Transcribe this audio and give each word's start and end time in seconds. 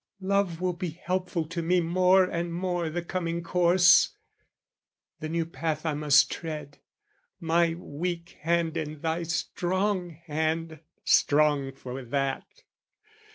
Love 0.23 0.59
will 0.59 0.73
be 0.73 0.89
helpful 1.03 1.45
to 1.47 1.61
me 1.61 1.79
more 1.79 2.23
and 2.23 2.51
more 2.55 2.87
I' 2.87 2.89
the 2.89 3.03
coming 3.03 3.43
course, 3.43 4.15
the 5.19 5.29
new 5.29 5.45
path 5.45 5.85
I 5.85 5.93
must 5.93 6.31
tread, 6.31 6.79
My 7.39 7.75
weak 7.77 8.35
hand 8.41 8.77
in 8.77 9.01
thy 9.01 9.21
strong 9.21 10.09
hand, 10.25 10.79
strong 11.03 11.71
for 11.71 12.03
that! 12.03 12.63